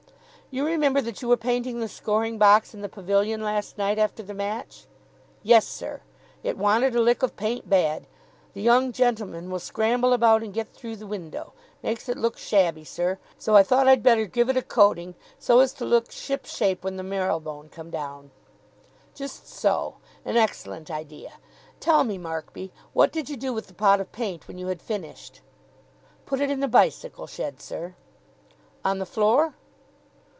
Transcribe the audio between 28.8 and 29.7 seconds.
"On the floor?"